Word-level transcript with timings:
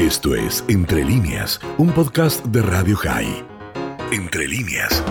Esto 0.00 0.34
es 0.34 0.64
Entre 0.66 1.04
líneas, 1.04 1.60
un 1.76 1.92
podcast 1.92 2.42
de 2.46 2.62
Radio 2.62 2.96
High. 2.96 3.44
Entre 4.10 4.48
líneas. 4.48 5.04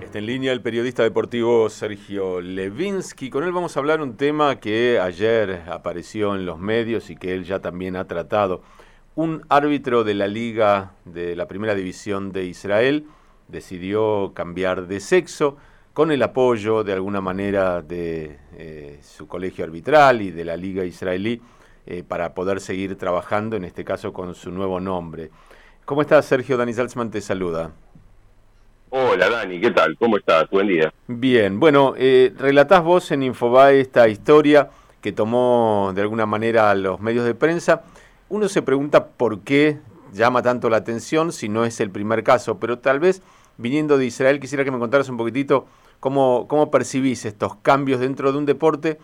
Está 0.00 0.20
en 0.20 0.26
línea 0.26 0.52
el 0.52 0.62
periodista 0.62 1.02
deportivo 1.02 1.68
Sergio 1.68 2.40
Levinsky. 2.40 3.28
Con 3.28 3.42
él 3.42 3.50
vamos 3.50 3.76
a 3.76 3.80
hablar 3.80 4.00
un 4.00 4.16
tema 4.16 4.60
que 4.60 5.00
ayer 5.00 5.64
apareció 5.66 6.36
en 6.36 6.46
los 6.46 6.60
medios 6.60 7.10
y 7.10 7.16
que 7.16 7.34
él 7.34 7.42
ya 7.42 7.58
también 7.58 7.96
ha 7.96 8.06
tratado. 8.06 8.62
Un 9.16 9.44
árbitro 9.48 10.04
de 10.04 10.14
la 10.14 10.28
Liga 10.28 10.92
de 11.04 11.34
la 11.34 11.48
Primera 11.48 11.74
División 11.74 12.30
de 12.30 12.44
Israel 12.44 13.06
decidió 13.48 14.30
cambiar 14.32 14.86
de 14.86 15.00
sexo 15.00 15.56
con 15.92 16.12
el 16.12 16.22
apoyo 16.22 16.84
de 16.84 16.92
alguna 16.92 17.20
manera 17.20 17.82
de 17.82 18.38
eh, 18.56 19.00
su 19.02 19.26
colegio 19.26 19.64
arbitral 19.64 20.22
y 20.22 20.30
de 20.30 20.44
la 20.44 20.56
Liga 20.56 20.84
Israelí 20.84 21.42
eh, 21.86 22.02
para 22.06 22.34
poder 22.34 22.60
seguir 22.60 22.96
trabajando, 22.96 23.56
en 23.56 23.64
este 23.64 23.84
caso 23.84 24.12
con 24.12 24.34
su 24.34 24.50
nuevo 24.50 24.80
nombre. 24.80 25.30
¿Cómo 25.84 26.02
estás, 26.02 26.26
Sergio? 26.26 26.56
Dani 26.56 26.72
Salzman 26.72 27.10
te 27.10 27.20
saluda. 27.20 27.72
Hola 28.90 29.30
Dani, 29.30 29.60
¿qué 29.60 29.70
tal? 29.70 29.96
¿Cómo 29.96 30.16
estás? 30.16 30.50
Buen 30.50 30.66
día. 30.66 30.92
Bien, 31.06 31.60
bueno, 31.60 31.94
eh, 31.96 32.34
relatás 32.36 32.82
vos 32.82 33.10
en 33.12 33.22
Infobae 33.22 33.80
esta 33.80 34.08
historia 34.08 34.70
que 35.00 35.12
tomó 35.12 35.92
de 35.94 36.02
alguna 36.02 36.26
manera 36.26 36.74
los 36.74 37.00
medios 37.00 37.24
de 37.24 37.34
prensa. 37.34 37.82
Uno 38.28 38.48
se 38.48 38.62
pregunta 38.62 39.06
por 39.06 39.40
qué 39.40 39.78
llama 40.12 40.42
tanto 40.42 40.68
la 40.70 40.78
atención 40.78 41.32
si 41.32 41.48
no 41.48 41.64
es 41.64 41.80
el 41.80 41.90
primer 41.90 42.24
caso, 42.24 42.58
pero 42.58 42.80
tal 42.80 42.98
vez 42.98 43.22
viniendo 43.58 43.96
de 43.96 44.06
Israel 44.06 44.40
quisiera 44.40 44.64
que 44.64 44.70
me 44.70 44.78
contaras 44.78 45.08
un 45.08 45.16
poquitito 45.16 45.66
cómo, 46.00 46.46
cómo 46.48 46.70
percibís 46.70 47.24
estos 47.24 47.56
cambios 47.56 48.00
dentro 48.00 48.32
de 48.32 48.38
un 48.38 48.46
deporte 48.46 48.98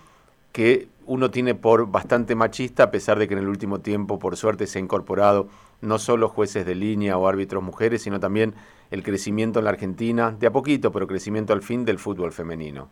que 0.53 0.89
uno 1.07 1.31
tiene 1.31 1.55
por 1.55 1.91
bastante 1.91 2.35
machista, 2.35 2.85
a 2.85 2.91
pesar 2.91 3.19
de 3.19 3.29
que 3.29 3.35
en 3.35 3.41
el 3.41 3.49
último 3.49 3.81
tiempo, 3.81 4.19
por 4.19 4.37
suerte, 4.37 4.67
se 4.67 4.79
ha 4.79 4.83
incorporado 4.83 5.49
no 5.81 5.99
solo 5.99 6.29
jueces 6.29 6.67
de 6.67 6.75
línea 6.75 7.17
o 7.17 7.29
árbitros 7.29 7.63
mujeres, 7.63 8.03
sino 8.03 8.21
también 8.21 8.55
el 8.91 9.03
crecimiento 9.03 9.59
en 9.59 9.65
la 9.65 9.71
Argentina, 9.71 10.31
de 10.31 10.47
a 10.47 10.53
poquito, 10.53 10.93
pero 10.93 11.07
crecimiento 11.07 11.53
al 11.53 11.63
fin 11.63 11.85
del 11.85 11.99
fútbol 11.99 12.33
femenino. 12.33 12.89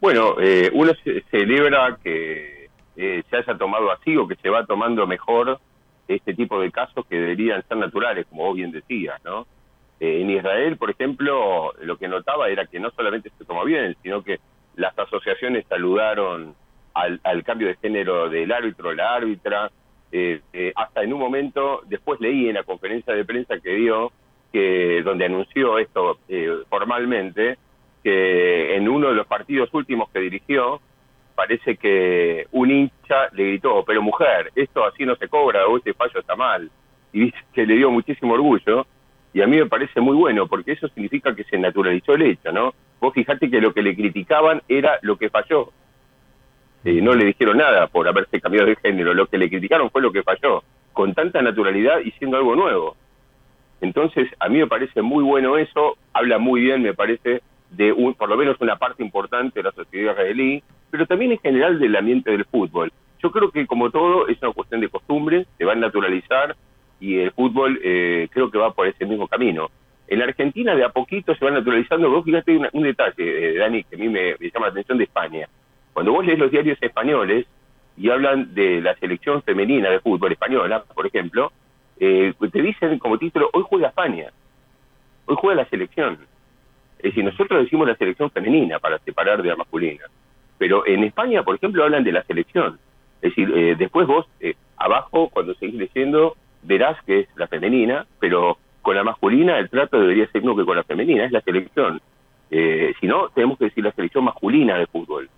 Bueno, 0.00 0.36
eh, 0.40 0.70
uno 0.72 0.92
celebra 1.30 1.98
que 2.02 2.68
eh, 2.96 3.22
se 3.28 3.36
haya 3.36 3.56
tomado 3.56 3.90
así 3.90 4.16
o 4.16 4.28
que 4.28 4.36
se 4.36 4.50
va 4.50 4.66
tomando 4.66 5.06
mejor 5.06 5.58
este 6.08 6.34
tipo 6.34 6.60
de 6.60 6.70
casos 6.70 7.04
que 7.06 7.16
deberían 7.16 7.66
ser 7.66 7.78
naturales, 7.78 8.26
como 8.28 8.44
vos 8.44 8.56
bien 8.56 8.70
decías, 8.70 9.22
¿no? 9.24 9.46
Eh, 9.98 10.20
en 10.20 10.30
Israel, 10.30 10.76
por 10.76 10.90
ejemplo, 10.90 11.72
lo 11.80 11.96
que 11.96 12.08
notaba 12.08 12.48
era 12.48 12.66
que 12.66 12.78
no 12.78 12.90
solamente 12.90 13.30
se 13.36 13.44
tomó 13.44 13.64
bien, 13.64 13.96
sino 14.02 14.22
que 14.22 14.38
las 14.76 14.98
asociaciones 14.98 15.64
saludaron 15.68 16.54
al, 16.94 17.44
cambio 17.44 17.68
de 17.68 17.76
género 17.76 18.28
del 18.30 18.50
árbitro, 18.52 18.94
la 18.94 19.14
árbitra, 19.14 19.70
eh, 20.12 20.40
eh, 20.52 20.72
hasta 20.74 21.02
en 21.02 21.12
un 21.12 21.20
momento, 21.20 21.82
después 21.86 22.20
leí 22.20 22.48
en 22.48 22.54
la 22.54 22.62
conferencia 22.62 23.12
de 23.12 23.24
prensa 23.24 23.58
que 23.58 23.74
dio, 23.74 24.12
que 24.52 25.02
donde 25.02 25.26
anunció 25.26 25.78
esto 25.78 26.18
eh, 26.28 26.48
formalmente, 26.70 27.58
que 28.02 28.76
en 28.76 28.88
uno 28.88 29.08
de 29.08 29.14
los 29.14 29.26
partidos 29.26 29.68
últimos 29.74 30.08
que 30.10 30.20
dirigió, 30.20 30.80
parece 31.34 31.76
que 31.76 32.46
un 32.52 32.70
hincha 32.70 33.28
le 33.32 33.48
gritó, 33.48 33.84
pero 33.84 34.00
mujer, 34.00 34.52
esto 34.54 34.84
así 34.86 35.04
no 35.04 35.16
se 35.16 35.28
cobra, 35.28 35.66
o 35.66 35.76
este 35.76 35.92
fallo 35.92 36.20
está 36.20 36.34
mal. 36.34 36.70
Y 37.12 37.32
que 37.52 37.66
le 37.66 37.74
dio 37.74 37.90
muchísimo 37.90 38.34
orgullo, 38.34 38.86
y 39.34 39.42
a 39.42 39.46
mí 39.46 39.58
me 39.58 39.66
parece 39.66 40.00
muy 40.00 40.16
bueno, 40.16 40.46
porque 40.46 40.72
eso 40.72 40.88
significa 40.88 41.34
que 41.34 41.44
se 41.44 41.58
naturalizó 41.58 42.14
el 42.14 42.22
hecho, 42.22 42.52
¿no? 42.52 42.72
Vos 43.06 43.14
fijate 43.14 43.48
que 43.48 43.60
lo 43.60 43.72
que 43.72 43.82
le 43.82 43.94
criticaban 43.94 44.62
era 44.66 44.98
lo 45.02 45.16
que 45.16 45.30
falló. 45.30 45.70
Eh, 46.84 47.00
no 47.00 47.14
le 47.14 47.26
dijeron 47.26 47.58
nada 47.58 47.86
por 47.86 48.08
haberse 48.08 48.40
cambiado 48.40 48.66
de 48.66 48.74
género, 48.74 49.14
lo 49.14 49.28
que 49.28 49.38
le 49.38 49.48
criticaron 49.48 49.92
fue 49.92 50.02
lo 50.02 50.10
que 50.10 50.24
falló, 50.24 50.64
con 50.92 51.14
tanta 51.14 51.40
naturalidad 51.40 52.00
y 52.00 52.10
siendo 52.18 52.36
algo 52.36 52.56
nuevo. 52.56 52.96
Entonces, 53.80 54.28
a 54.40 54.48
mí 54.48 54.58
me 54.58 54.66
parece 54.66 55.02
muy 55.02 55.22
bueno 55.22 55.56
eso, 55.56 55.96
habla 56.12 56.38
muy 56.38 56.62
bien, 56.62 56.82
me 56.82 56.94
parece, 56.94 57.42
de 57.70 57.92
un, 57.92 58.14
por 58.14 58.28
lo 58.28 58.36
menos 58.36 58.56
una 58.60 58.74
parte 58.74 59.04
importante 59.04 59.60
de 59.60 59.62
la 59.62 59.70
sociedad 59.70 60.14
israelí, 60.14 60.64
pero 60.90 61.06
también 61.06 61.30
en 61.30 61.38
general 61.38 61.78
del 61.78 61.94
ambiente 61.94 62.32
del 62.32 62.44
fútbol. 62.44 62.92
Yo 63.22 63.30
creo 63.30 63.52
que 63.52 63.68
como 63.68 63.90
todo 63.90 64.26
es 64.26 64.42
una 64.42 64.52
cuestión 64.52 64.80
de 64.80 64.88
costumbre, 64.88 65.46
se 65.56 65.64
va 65.64 65.74
a 65.74 65.76
naturalizar 65.76 66.56
y 66.98 67.18
el 67.18 67.30
fútbol 67.30 67.78
eh, 67.84 68.26
creo 68.32 68.50
que 68.50 68.58
va 68.58 68.74
por 68.74 68.88
ese 68.88 69.06
mismo 69.06 69.28
camino. 69.28 69.70
En 70.08 70.22
Argentina 70.22 70.74
de 70.74 70.84
a 70.84 70.90
poquito 70.90 71.34
se 71.34 71.44
va 71.44 71.50
naturalizando, 71.50 72.10
vos 72.10 72.24
fíjate 72.24 72.56
un 72.72 72.82
detalle, 72.82 73.14
eh, 73.16 73.58
Dani, 73.58 73.82
que 73.84 73.96
a 73.96 73.98
mí 73.98 74.08
me, 74.08 74.36
llama 74.52 74.66
la 74.66 74.72
atención 74.72 74.98
de 74.98 75.04
España. 75.04 75.48
Cuando 75.92 76.12
vos 76.12 76.24
lees 76.24 76.38
los 76.38 76.50
diarios 76.50 76.78
españoles 76.80 77.46
y 77.96 78.10
hablan 78.10 78.54
de 78.54 78.80
la 78.80 78.94
selección 78.96 79.42
femenina 79.42 79.90
de 79.90 80.00
fútbol 80.00 80.32
española, 80.32 80.84
por 80.94 81.06
ejemplo, 81.06 81.50
eh, 81.98 82.34
te 82.52 82.62
dicen 82.62 82.98
como 82.98 83.18
título, 83.18 83.50
hoy 83.52 83.64
juega 83.68 83.88
España, 83.88 84.30
hoy 85.24 85.36
juega 85.40 85.62
la 85.62 85.68
selección. 85.68 86.18
Es 86.98 87.10
decir, 87.10 87.24
nosotros 87.24 87.64
decimos 87.64 87.88
la 87.88 87.96
selección 87.96 88.30
femenina 88.30 88.78
para 88.78 88.98
separar 89.00 89.42
de 89.42 89.48
la 89.48 89.56
masculina, 89.56 90.04
pero 90.56 90.86
en 90.86 91.02
España, 91.02 91.42
por 91.42 91.56
ejemplo, 91.56 91.82
hablan 91.82 92.04
de 92.04 92.12
la 92.12 92.22
selección. 92.24 92.78
Es 93.22 93.30
decir, 93.30 93.50
eh, 93.56 93.74
después 93.76 94.06
vos, 94.06 94.26
abajo, 94.76 95.30
cuando 95.30 95.54
seguís 95.54 95.74
leyendo, 95.74 96.36
verás 96.62 97.02
que 97.04 97.20
es 97.20 97.28
la 97.34 97.48
femenina, 97.48 98.06
pero 98.20 98.58
la 98.96 99.04
masculina 99.04 99.58
el 99.58 99.70
trato 99.70 100.00
debería 100.00 100.26
ser 100.28 100.42
uno 100.42 100.56
que 100.56 100.64
con 100.64 100.76
la 100.76 100.84
femenina, 100.84 101.24
es 101.24 101.32
la 101.32 101.40
selección. 101.40 102.00
Eh, 102.50 102.94
si 103.00 103.06
no, 103.06 103.28
tenemos 103.30 103.58
que 103.58 103.66
decir 103.66 103.84
la 103.84 103.92
selección 103.92 104.24
masculina 104.24 104.78
de 104.78 104.86
fútbol. 104.86 105.28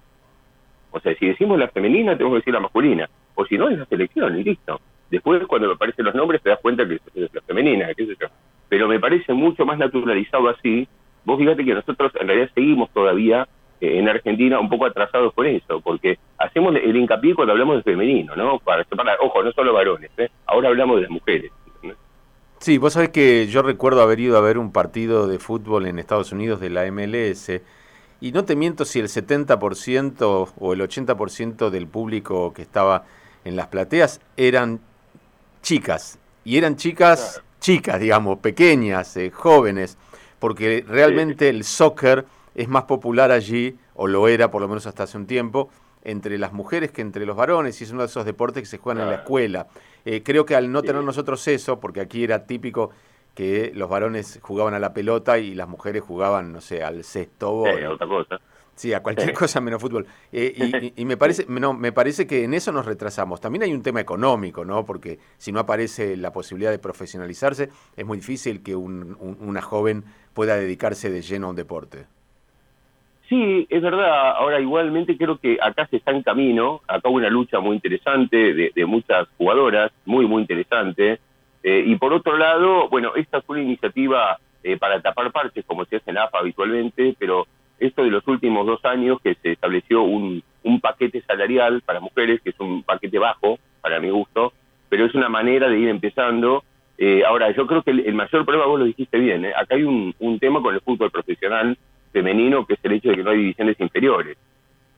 O 0.90 1.00
sea, 1.00 1.14
si 1.16 1.26
decimos 1.26 1.58
la 1.58 1.68
femenina, 1.68 2.16
tenemos 2.16 2.34
que 2.34 2.40
decir 2.40 2.54
la 2.54 2.60
masculina. 2.60 3.08
O 3.34 3.44
si 3.44 3.58
no, 3.58 3.68
es 3.68 3.78
la 3.78 3.86
selección, 3.86 4.38
y 4.38 4.44
listo. 4.44 4.80
Después, 5.10 5.46
cuando 5.46 5.70
aparecen 5.72 6.04
los 6.04 6.14
nombres, 6.14 6.42
te 6.42 6.50
das 6.50 6.60
cuenta 6.60 6.86
que 6.86 6.94
es 7.14 7.34
la 7.34 7.40
femenina, 7.42 7.92
qué 7.94 8.06
sé 8.06 8.16
yo. 8.20 8.28
Pero 8.68 8.88
me 8.88 9.00
parece 9.00 9.32
mucho 9.32 9.64
más 9.64 9.78
naturalizado 9.78 10.48
así. 10.48 10.86
Vos 11.24 11.38
fíjate 11.38 11.64
que 11.64 11.74
nosotros 11.74 12.12
en 12.20 12.28
realidad 12.28 12.50
seguimos 12.54 12.90
todavía 12.90 13.46
eh, 13.80 13.98
en 13.98 14.08
Argentina 14.08 14.58
un 14.58 14.68
poco 14.68 14.86
atrasados 14.86 15.32
por 15.34 15.46
eso, 15.46 15.80
porque 15.80 16.18
hacemos 16.38 16.74
el 16.74 16.96
hincapié 16.96 17.34
cuando 17.34 17.52
hablamos 17.52 17.76
de 17.76 17.82
femenino, 17.82 18.34
¿no? 18.34 18.58
Para 18.58 18.84
separar, 18.84 19.16
ojo, 19.20 19.42
no 19.42 19.52
solo 19.52 19.72
varones, 19.72 20.10
¿eh? 20.18 20.28
ahora 20.46 20.68
hablamos 20.68 20.96
de 20.96 21.02
las 21.02 21.10
mujeres. 21.10 21.52
Sí, 22.60 22.76
vos 22.78 22.94
sabés 22.94 23.10
que 23.10 23.46
yo 23.46 23.62
recuerdo 23.62 24.02
haber 24.02 24.18
ido 24.18 24.36
a 24.36 24.40
ver 24.40 24.58
un 24.58 24.72
partido 24.72 25.28
de 25.28 25.38
fútbol 25.38 25.86
en 25.86 25.98
Estados 25.98 26.32
Unidos 26.32 26.60
de 26.60 26.70
la 26.70 26.90
MLS 26.90 27.50
y 28.20 28.32
no 28.32 28.44
te 28.44 28.56
miento 28.56 28.84
si 28.84 28.98
el 28.98 29.06
70% 29.06 30.52
o 30.58 30.72
el 30.72 30.80
80% 30.80 31.70
del 31.70 31.86
público 31.86 32.52
que 32.52 32.62
estaba 32.62 33.04
en 33.44 33.54
las 33.54 33.68
plateas 33.68 34.20
eran 34.36 34.80
chicas 35.62 36.18
y 36.44 36.56
eran 36.56 36.76
chicas, 36.76 37.42
chicas, 37.60 38.00
digamos, 38.00 38.38
pequeñas, 38.38 39.16
eh, 39.16 39.30
jóvenes, 39.30 39.98
porque 40.38 40.84
realmente 40.88 41.50
el 41.50 41.62
soccer 41.62 42.24
es 42.54 42.68
más 42.68 42.84
popular 42.84 43.30
allí, 43.30 43.76
o 43.94 44.06
lo 44.06 44.28
era 44.28 44.50
por 44.50 44.62
lo 44.62 44.68
menos 44.68 44.86
hasta 44.86 45.02
hace 45.02 45.18
un 45.18 45.26
tiempo, 45.26 45.68
entre 46.02 46.38
las 46.38 46.52
mujeres 46.52 46.92
que 46.92 47.02
entre 47.02 47.26
los 47.26 47.36
varones 47.36 47.80
y 47.80 47.84
es 47.84 47.90
uno 47.90 48.02
de 48.02 48.06
esos 48.06 48.24
deportes 48.24 48.62
que 48.62 48.68
se 48.68 48.78
juegan 48.78 49.02
en 49.02 49.10
la 49.10 49.16
escuela. 49.16 49.68
Eh, 50.04 50.22
creo 50.22 50.46
que 50.46 50.54
al 50.54 50.72
no 50.72 50.82
tener 50.82 51.02
nosotros 51.02 51.46
eso, 51.48 51.80
porque 51.80 52.00
aquí 52.00 52.24
era 52.24 52.46
típico 52.46 52.90
que 53.34 53.72
los 53.74 53.88
varones 53.88 54.40
jugaban 54.42 54.74
a 54.74 54.78
la 54.78 54.92
pelota 54.92 55.38
y 55.38 55.54
las 55.54 55.68
mujeres 55.68 56.02
jugaban, 56.02 56.52
no 56.52 56.60
sé, 56.60 56.82
al 56.82 57.04
cesto. 57.04 57.64
Sí, 57.64 57.84
a 57.84 57.90
otra 57.92 58.06
cosa. 58.08 58.40
Sí, 58.74 58.92
a 58.92 59.02
cualquier 59.02 59.32
cosa 59.34 59.60
menos 59.60 59.80
fútbol. 59.80 60.06
Eh, 60.32 60.92
y, 60.94 61.04
me 61.04 61.16
parece, 61.16 61.46
no, 61.48 61.74
me 61.74 61.90
parece 61.90 62.26
que 62.28 62.44
en 62.44 62.54
eso 62.54 62.70
nos 62.70 62.86
retrasamos. 62.86 63.40
También 63.40 63.64
hay 63.64 63.72
un 63.72 63.82
tema 63.82 64.00
económico, 64.00 64.64
¿no? 64.64 64.84
Porque 64.84 65.18
si 65.36 65.50
no 65.50 65.58
aparece 65.58 66.16
la 66.16 66.32
posibilidad 66.32 66.70
de 66.70 66.78
profesionalizarse, 66.78 67.70
es 67.96 68.06
muy 68.06 68.18
difícil 68.18 68.62
que 68.62 68.76
una 68.76 69.62
joven 69.62 70.04
pueda 70.32 70.56
dedicarse 70.56 71.10
de 71.10 71.22
lleno 71.22 71.48
a 71.48 71.50
un 71.50 71.56
deporte. 71.56 72.06
Sí, 73.28 73.66
es 73.68 73.82
verdad. 73.82 74.36
Ahora, 74.36 74.58
igualmente 74.58 75.16
creo 75.18 75.38
que 75.38 75.58
acá 75.60 75.86
se 75.88 75.96
está 75.96 76.12
en 76.12 76.22
camino. 76.22 76.80
Acá 76.88 77.10
hubo 77.10 77.16
una 77.16 77.28
lucha 77.28 77.60
muy 77.60 77.76
interesante 77.76 78.54
de, 78.54 78.86
muchas 78.86 79.28
jugadoras, 79.36 79.92
muy, 80.06 80.26
muy 80.26 80.42
interesante. 80.42 81.20
Eh, 81.62 81.84
y 81.86 81.96
por 81.96 82.14
otro 82.14 82.38
lado, 82.38 82.88
bueno, 82.88 83.14
esta 83.16 83.42
fue 83.42 83.58
una 83.58 83.66
iniciativa 83.66 84.38
eh, 84.62 84.78
para 84.78 85.02
tapar 85.02 85.30
parches, 85.30 85.64
como 85.66 85.84
se 85.84 85.96
hace 85.96 86.10
en 86.10 86.18
AFA 86.18 86.38
habitualmente, 86.38 87.14
pero 87.18 87.46
esto 87.78 88.02
de 88.02 88.10
los 88.10 88.26
últimos 88.26 88.66
dos 88.66 88.82
años 88.86 89.18
que 89.22 89.34
se 89.34 89.52
estableció 89.52 90.02
un, 90.02 90.42
un 90.62 90.80
paquete 90.80 91.20
salarial 91.22 91.82
para 91.82 92.00
mujeres, 92.00 92.40
que 92.40 92.50
es 92.50 92.60
un 92.60 92.82
paquete 92.82 93.18
bajo, 93.18 93.58
para 93.82 94.00
mi 94.00 94.08
gusto, 94.08 94.54
pero 94.88 95.04
es 95.04 95.14
una 95.14 95.28
manera 95.28 95.68
de 95.68 95.78
ir 95.78 95.88
empezando. 95.88 96.64
Eh, 96.96 97.22
ahora, 97.26 97.50
yo 97.50 97.66
creo 97.66 97.82
que 97.82 97.90
el, 97.90 98.14
mayor 98.14 98.46
problema, 98.46 98.66
vos 98.66 98.78
lo 98.78 98.86
dijiste 98.86 99.18
bien, 99.18 99.44
acá 99.46 99.74
hay 99.74 99.82
un, 99.82 100.14
un 100.18 100.38
tema 100.38 100.62
con 100.62 100.74
el 100.74 100.80
fútbol 100.80 101.10
profesional 101.10 101.76
femenino, 102.12 102.66
que 102.66 102.74
es 102.74 102.80
el 102.82 102.92
hecho 102.92 103.10
de 103.10 103.16
que 103.16 103.22
no 103.22 103.30
hay 103.30 103.38
divisiones 103.38 103.78
inferiores. 103.80 104.36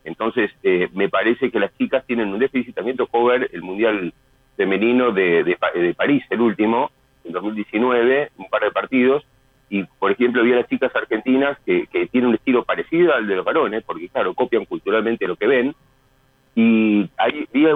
Entonces, 0.04 0.50
eh, 0.62 0.88
me 0.92 1.08
parece 1.08 1.50
que 1.50 1.60
las 1.60 1.76
chicas 1.76 2.04
tienen 2.06 2.32
un 2.32 2.38
déficit. 2.38 2.74
También 2.74 2.96
tocó 2.96 3.24
ver 3.24 3.50
el 3.52 3.62
Mundial 3.62 4.12
Femenino 4.56 5.12
de, 5.12 5.44
de, 5.44 5.94
París, 5.94 6.24
el 6.30 6.40
último, 6.40 6.90
en 7.24 7.32
2019, 7.32 8.30
un 8.36 8.48
par 8.48 8.62
de 8.62 8.70
partidos, 8.70 9.24
y 9.68 9.84
por 9.84 10.10
ejemplo 10.10 10.42
vi 10.42 10.52
a 10.52 10.56
las 10.56 10.68
chicas 10.68 10.94
argentinas 10.94 11.58
que, 11.64 11.86
que 11.86 12.08
tienen 12.08 12.30
un 12.30 12.34
estilo 12.34 12.64
parecido 12.64 13.14
al 13.14 13.26
de 13.26 13.36
los 13.36 13.44
varones, 13.44 13.82
porque 13.84 14.08
claro, 14.08 14.34
copian 14.34 14.64
culturalmente 14.64 15.26
lo 15.26 15.36
que 15.36 15.46
ven, 15.46 15.74
y 16.54 17.08
hay, 17.16 17.46
vi 17.52 17.66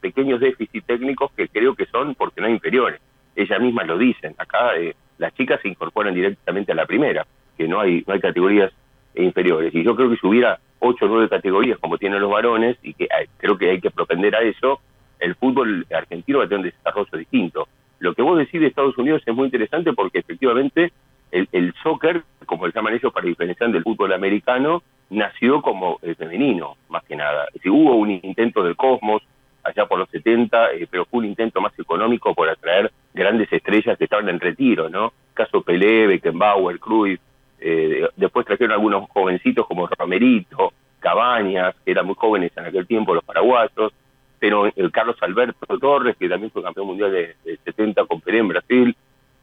pequeños 0.00 0.40
déficits 0.40 0.86
técnicos 0.86 1.32
que 1.32 1.48
creo 1.48 1.74
que 1.74 1.86
son 1.86 2.14
porque 2.14 2.40
no 2.40 2.46
hay 2.46 2.52
inferiores. 2.52 3.00
Ellas 3.34 3.60
mismas 3.60 3.86
lo 3.86 3.96
dicen. 3.96 4.34
Acá 4.38 4.76
eh, 4.76 4.94
las 5.18 5.34
chicas 5.34 5.60
se 5.62 5.68
incorporan 5.68 6.14
directamente 6.14 6.72
a 6.72 6.74
la 6.74 6.86
primera, 6.86 7.26
no 7.68 7.80
hay, 7.80 8.04
no 8.06 8.14
hay 8.14 8.20
categorías 8.20 8.72
inferiores. 9.14 9.74
Y 9.74 9.82
yo 9.82 9.94
creo 9.96 10.10
que 10.10 10.16
si 10.16 10.26
hubiera 10.26 10.58
ocho 10.78 11.04
o 11.04 11.08
nueve 11.08 11.28
categorías 11.28 11.78
como 11.78 11.98
tienen 11.98 12.20
los 12.20 12.30
varones, 12.30 12.76
y 12.82 12.94
que 12.94 13.08
creo 13.36 13.56
que 13.56 13.70
hay 13.70 13.80
que 13.80 13.90
propender 13.90 14.34
a 14.34 14.42
eso, 14.42 14.80
el 15.20 15.34
fútbol 15.36 15.86
argentino 15.94 16.38
va 16.38 16.44
a 16.44 16.48
tener 16.48 16.66
un 16.66 16.70
desarrollo 16.70 17.18
distinto. 17.18 17.68
Lo 18.00 18.14
que 18.14 18.22
vos 18.22 18.36
decís 18.36 18.60
de 18.60 18.66
Estados 18.66 18.98
Unidos 18.98 19.22
es 19.24 19.34
muy 19.34 19.44
interesante 19.44 19.92
porque 19.92 20.18
efectivamente 20.18 20.92
el, 21.30 21.48
el 21.52 21.72
soccer, 21.82 22.22
como 22.46 22.66
le 22.66 22.72
llaman 22.72 22.94
ellos 22.94 23.12
para 23.12 23.26
diferenciar 23.26 23.70
del 23.70 23.84
fútbol 23.84 24.12
americano, 24.12 24.82
nació 25.10 25.62
como 25.62 25.98
eh, 26.02 26.14
femenino, 26.14 26.76
más 26.88 27.04
que 27.04 27.14
nada. 27.14 27.46
Si 27.62 27.68
hubo 27.68 27.94
un 27.94 28.10
intento 28.10 28.62
del 28.64 28.76
Cosmos 28.76 29.22
allá 29.62 29.86
por 29.86 29.98
los 29.98 30.08
70, 30.10 30.72
eh, 30.72 30.88
pero 30.90 31.04
fue 31.04 31.20
un 31.20 31.26
intento 31.26 31.60
más 31.60 31.78
económico 31.78 32.34
por 32.34 32.48
atraer 32.48 32.90
grandes 33.14 33.52
estrellas 33.52 33.96
que 33.96 34.04
estaban 34.04 34.28
en 34.28 34.40
retiro, 34.40 34.88
¿no? 34.88 35.12
Caso 35.34 35.62
Pelé, 35.62 36.06
Beckenbauer, 36.06 36.78
Cruyff, 36.80 37.20
eh, 37.64 38.08
después 38.16 38.44
trajeron 38.44 38.72
algunos 38.72 39.08
jovencitos 39.10 39.66
como 39.66 39.86
Romerito, 39.86 40.72
Cabañas, 40.98 41.74
que 41.84 41.92
eran 41.92 42.06
muy 42.06 42.14
jóvenes 42.16 42.52
en 42.56 42.66
aquel 42.66 42.86
tiempo, 42.86 43.14
los 43.14 43.24
paraguayos, 43.24 43.92
pero 44.38 44.66
el 44.74 44.90
Carlos 44.90 45.16
Alberto 45.20 45.78
Torres, 45.78 46.16
que 46.18 46.28
también 46.28 46.50
fue 46.50 46.62
campeón 46.62 46.88
mundial 46.88 47.12
de, 47.12 47.36
70 47.64 48.04
con 48.06 48.20
Perú 48.20 48.38
en 48.38 48.48
Brasil, 48.48 48.96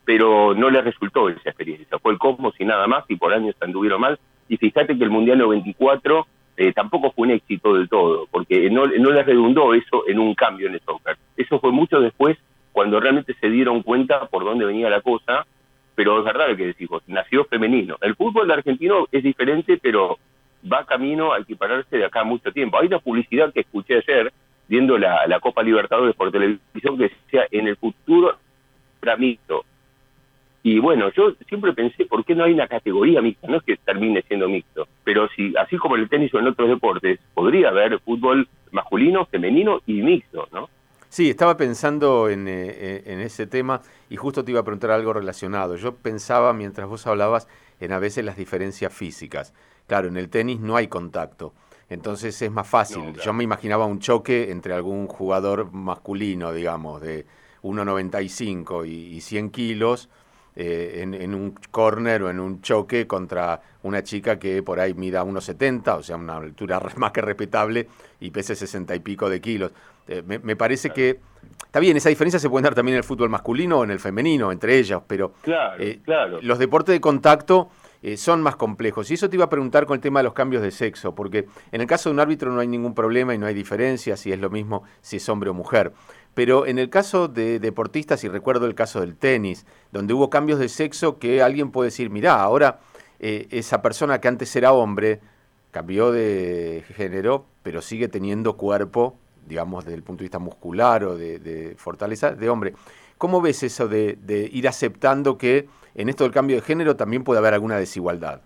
pero 0.04 0.54
no 0.54 0.70
le 0.70 0.82
resultó 0.82 1.30
esa 1.30 1.50
experiencia. 1.50 2.00
Fue 2.00 2.12
el 2.12 2.18
Cosmos 2.18 2.54
y 2.60 2.66
nada 2.66 2.88
más, 2.88 3.06
y 3.08 3.16
por 3.16 3.34
años 3.34 3.56
anduvieron 3.62 4.02
mal. 4.02 4.20
Y 4.50 4.58
fíjate 4.58 4.98
que 4.98 5.04
el 5.04 5.10
Mundial 5.10 5.38
94 5.38 6.28
eh, 6.58 6.74
tampoco 6.74 7.12
fue 7.12 7.28
un 7.28 7.34
éxito 7.34 7.74
del 7.74 7.88
todo, 7.88 8.28
porque 8.30 8.70
no, 8.70 8.88
no 8.88 9.12
le 9.12 9.24
redundó 9.24 9.74
eso 9.74 10.04
en 10.08 10.20
un 10.20 10.36
cambio 10.36 10.68
en 10.68 10.74
el 10.74 10.82
soccer. 10.82 11.18
Eso 11.38 11.60
fue 11.60 11.72
mucho 11.72 12.02
después, 12.02 12.38
cuando 12.74 13.00
realmente 13.00 13.34
se 13.40 13.50
dieron 13.50 13.84
cuenta 13.84 14.26
por 14.28 14.44
dónde 14.44 14.66
venía 14.66 14.90
la 14.90 15.00
cosa, 15.00 15.46
pero 16.00 16.18
es 16.18 16.24
verdad 16.24 16.48
lo 16.48 16.56
que 16.56 16.68
decimos, 16.68 17.04
nació 17.08 17.44
femenino. 17.44 17.98
El 18.00 18.16
fútbol 18.16 18.50
argentino 18.50 19.10
es 19.12 19.22
diferente, 19.22 19.78
pero 19.82 20.18
va 20.64 20.86
camino 20.86 21.34
a 21.34 21.40
equipararse 21.40 21.98
de 21.98 22.06
acá 22.06 22.24
mucho 22.24 22.54
tiempo. 22.54 22.80
Hay 22.80 22.88
una 22.88 23.00
publicidad 23.00 23.52
que 23.52 23.60
escuché 23.60 23.98
ayer, 23.98 24.32
viendo 24.70 24.98
la, 24.98 25.28
la 25.28 25.42
Copa 25.42 25.62
Libertadores 25.62 26.16
por 26.16 26.32
televisión, 26.32 26.98
que 26.98 27.10
decía, 27.10 27.48
en 27.52 27.68
el 27.68 27.76
futuro 27.76 28.38
será 29.02 29.18
mixto. 29.18 29.66
Y 30.64 30.80
bueno, 30.80 31.12
yo 31.12 31.34
siempre 31.50 31.74
pensé, 31.74 32.06
¿por 32.06 32.24
qué 32.24 32.34
no 32.34 32.46
hay 32.46 32.54
una 32.54 32.70
categoría 32.70 33.22
mixta? 33.22 33.50
No 33.50 33.58
es 33.58 33.64
que 33.64 33.76
termine 33.76 34.22
siendo 34.22 34.48
mixto, 34.48 34.88
pero 35.04 35.28
si, 35.36 35.54
así 35.58 35.76
como 35.76 35.98
en 35.98 36.04
el 36.04 36.10
tenis 36.10 36.34
o 36.34 36.40
en 36.40 36.48
otros 36.48 36.70
deportes, 36.70 37.20
podría 37.34 37.68
haber 37.72 38.00
fútbol 38.00 38.48
masculino, 38.72 39.26
femenino 39.26 39.82
y 39.86 40.02
mixto, 40.02 40.48
¿no? 40.54 40.70
Sí, 41.10 41.32
estaba 41.32 41.58
pensando 41.58 42.30
en, 42.30 42.48
eh, 42.48 42.68
eh, 42.70 43.04
en, 43.08 43.20
ese 43.20 43.48
tema 43.48 43.82
y 44.12 44.16
justo 44.16 44.46
te 44.46 44.52
iba 44.52 44.60
a 44.60 44.64
preguntar 44.64 44.92
algo 44.92 45.12
relacionado. 45.12 45.76
Yo 45.76 45.96
pensaba, 45.96 46.54
mientras 46.54 46.88
vos 46.88 47.08
hablabas, 47.08 47.48
en 47.80 47.94
a 47.94 48.00
veces 48.00 48.24
las 48.24 48.38
diferencias 48.38 48.94
físicas. 48.94 49.54
Claro, 49.88 50.08
en 50.08 50.18
el 50.18 50.30
tenis 50.30 50.60
no 50.60 50.76
hay 50.76 50.88
contacto, 50.88 51.54
entonces 51.90 52.40
es 52.40 52.52
más 52.52 52.68
fácil. 52.68 53.14
Yo 53.24 53.34
me 53.34 53.44
imaginaba 53.44 53.88
un 53.88 54.00
choque 54.00 54.52
entre 54.52 54.76
algún 54.76 55.08
jugador 55.08 55.72
masculino, 55.72 56.54
digamos, 56.54 57.02
de 57.02 57.26
1,95 57.64 58.88
y, 58.88 59.16
y 59.16 59.22
100 59.22 59.50
kilos, 59.50 60.10
eh, 60.62 61.04
en, 61.04 61.36
un 61.36 61.56
córner 61.72 62.22
o 62.24 62.30
en 62.30 62.38
un 62.38 62.62
choque 62.62 63.08
contra 63.08 63.62
una 63.84 64.04
chica 64.04 64.38
que 64.38 64.62
por 64.62 64.82
ahí 64.82 64.94
mida 64.94 65.24
1,70, 65.24 66.00
o 66.00 66.04
sea, 66.04 66.18
una 66.18 66.36
altura 66.36 66.82
más 66.98 67.14
que 67.14 67.22
respetable 67.22 67.88
y 68.20 68.32
pese 68.32 68.58
60 68.58 68.94
y 68.94 69.00
pico 69.00 69.30
de 69.30 69.40
kilos. 69.40 69.72
Eh, 70.10 70.24
me, 70.26 70.56
parece 70.56 70.90
que 70.90 71.20
está 71.66 71.80
bien, 71.80 71.96
esa 71.96 72.10
diferencia 72.10 72.40
se 72.40 72.50
puede 72.50 72.64
dar 72.64 72.76
también 72.76 72.96
en 72.96 73.00
el 73.00 73.04
fútbol 73.04 73.30
masculino 73.30 73.80
o 73.80 73.84
en 73.84 73.92
el 73.92 74.00
femenino, 74.00 74.52
entre 74.52 74.78
ellas, 74.78 75.02
pero 75.08 75.34
eh, 75.78 76.00
claro, 76.04 76.40
los 76.42 76.58
deportes 76.58 76.94
de 76.94 77.00
contacto 77.00 77.70
son 78.16 78.42
más 78.42 78.56
complejos. 78.56 79.12
Y 79.12 79.16
eso 79.16 79.30
te 79.30 79.36
iba 79.36 79.46
a 79.46 79.50
preguntar 79.50 79.86
con 79.86 79.96
el 79.96 80.02
tema 80.02 80.22
de 80.22 80.24
los 80.24 80.34
cambios 80.34 80.64
de 80.64 80.72
sexo, 80.72 81.14
porque 81.14 81.48
en 81.72 81.82
el 81.82 81.88
caso 81.88 82.10
de 82.10 82.14
un 82.14 82.22
árbitro 82.22 82.52
no 82.52 82.62
hay 82.62 82.68
ningún 82.68 82.96
problema 82.96 83.36
y 83.36 83.38
no 83.38 83.46
hay 83.46 83.54
diferencia 83.54 84.16
si 84.16 84.32
es 84.32 84.40
lo 84.40 84.50
mismo 84.50 84.84
si 85.02 85.18
es 85.18 85.30
hombre 85.30 85.50
o 85.50 85.54
mujer. 85.54 85.92
Pero 86.34 86.66
en 86.66 86.80
el 86.80 86.90
caso 86.90 87.28
de 87.28 87.60
deportistas, 87.60 88.24
y 88.24 88.30
recuerdo 88.30 88.66
el 88.66 88.76
caso 88.76 89.02
del 89.02 89.16
tenis, 89.16 89.66
donde 89.92 90.14
hubo 90.14 90.30
cambios 90.30 90.60
de 90.60 90.70
sexo 90.70 91.20
que 91.20 91.42
alguien 91.42 91.72
puede 91.72 91.88
decir, 91.88 92.10
mirá, 92.10 92.42
ahora 92.42 92.80
eh, 93.20 93.48
esa 93.52 93.82
persona 93.82 94.22
que 94.22 94.30
antes 94.30 94.56
era 94.56 94.72
hombre 94.72 95.20
cambió 95.72 96.12
de 96.12 96.84
género, 96.96 97.46
pero 97.62 97.82
sigue 97.82 98.08
teniendo 98.08 98.56
cuerpo, 98.56 99.18
digamos, 99.50 99.84
desde 99.84 99.98
el 99.98 100.04
punto 100.04 100.20
de 100.20 100.26
vista 100.26 100.40
muscular 100.40 101.04
o 101.04 101.18
de, 101.18 101.74
fortaleza, 101.78 102.32
de 102.32 102.50
hombre. 102.50 102.74
¿Cómo 103.18 103.42
ves 103.42 103.64
eso 103.64 103.88
de, 103.90 104.50
ir 104.54 104.68
aceptando 104.68 105.38
que 105.38 105.68
en 105.96 106.08
esto 106.08 106.24
del 106.24 106.32
cambio 106.32 106.56
de 106.56 106.62
género 106.62 106.96
también 106.96 107.24
puede 107.24 107.40
haber 107.40 107.56
alguna 107.56 107.78
desigualdad? 107.78 108.42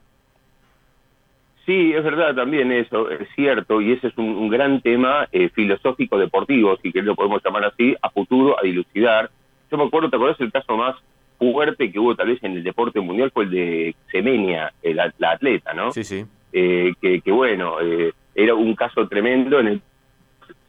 Sí, 1.66 1.94
es 1.94 2.04
verdad 2.04 2.34
también 2.36 2.72
eso, 2.72 3.10
es 3.10 3.28
cierto, 3.36 3.80
y 3.80 3.94
ese 3.94 4.08
es 4.08 4.18
un, 4.18 4.50
gran 4.50 4.82
tema 4.82 5.28
eh, 5.32 5.50
filosófico 5.50 6.18
deportivo, 6.18 6.76
si 6.82 6.92
que 6.92 7.02
lo 7.02 7.16
podemos 7.16 7.42
llamar 7.44 7.66
así, 7.66 7.96
a 8.02 8.10
futuro, 8.10 8.58
a 8.60 8.64
dilucidar. 8.64 9.30
Yo 9.72 9.78
me 9.78 9.86
acuerdo, 9.86 10.10
¿te 10.10 10.16
acuerdas 10.18 10.42
el 10.42 10.52
caso 10.52 10.76
más 10.76 10.96
fuerte 11.38 11.90
que 11.90 12.00
hubo 12.00 12.16
tal 12.16 12.28
vez 12.28 12.44
en 12.44 12.54
el 12.54 12.64
deporte 12.64 13.00
mundial? 13.00 13.32
Fue 13.32 13.46
el 13.46 13.52
de 13.52 13.96
Semenia, 14.12 14.74
la 14.84 15.32
atleta, 15.32 15.74
¿no? 15.74 15.92
Sí, 15.92 16.04
sí. 16.04 16.26
Eh, 16.56 16.94
que, 17.02 17.22
que, 17.22 17.32
bueno, 17.32 17.82
eh, 17.82 18.14
era 18.36 18.54
un 18.54 18.76
caso 18.76 19.08
tremendo 19.08 19.60
en 19.60 19.68
el 19.68 19.82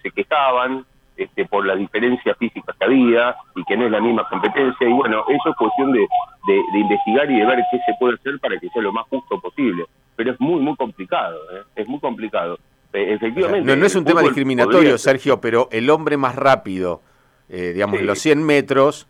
se 0.04 0.10
quejaban 0.12 0.84
este, 1.16 1.44
por 1.46 1.66
la 1.66 1.74
diferencia 1.74 2.34
física 2.36 2.72
que 2.78 2.84
había 2.84 3.34
y 3.56 3.64
que 3.64 3.76
no 3.76 3.86
es 3.86 3.90
la 3.90 4.00
misma 4.00 4.28
competencia, 4.28 4.88
y 4.88 4.92
bueno, 4.92 5.24
eso 5.28 5.50
es 5.50 5.56
cuestión 5.56 5.90
de, 5.92 6.06
de 6.46 6.78
investigar 6.78 7.28
y 7.28 7.40
de 7.40 7.46
ver 7.46 7.58
qué 7.72 7.78
se 7.78 7.94
puede 7.98 8.14
hacer 8.14 8.38
para 8.38 8.56
que 8.60 8.68
sea 8.68 8.82
lo 8.82 8.92
más 8.92 9.06
justo 9.08 9.40
posible 9.40 9.84
pero 10.16 10.32
es 10.32 10.40
muy, 10.40 10.60
muy 10.60 10.76
complicado, 10.76 11.38
¿eh? 11.52 11.62
es 11.76 11.88
muy 11.88 12.00
complicado. 12.00 12.58
Eh, 12.92 13.14
efectivamente. 13.14 13.76
no, 13.76 13.86
es 13.86 13.94
un 13.96 14.04
tema 14.04 14.22
discriminatorio, 14.22 14.96
Sergio, 14.98 15.40
pero 15.40 15.68
el 15.72 15.90
hombre 15.90 16.16
más 16.16 16.36
rápido, 16.36 17.02
eh, 17.48 17.72
digamos, 17.74 17.98
en 17.98 18.06
los 18.06 18.18
100 18.20 18.44
metros, 18.44 19.08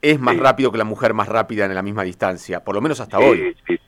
es 0.00 0.18
más 0.18 0.36
rápido 0.36 0.72
que 0.72 0.78
la 0.78 0.84
mujer 0.84 1.14
más 1.14 1.28
rápida 1.28 1.64
en 1.64 1.74
la 1.74 1.82
misma 1.82 2.02
distancia, 2.02 2.64
por 2.64 2.74
lo 2.74 2.80
menos 2.80 3.00
hasta 3.00 3.18
hoy. 3.18 3.54
Sí, 3.66 3.78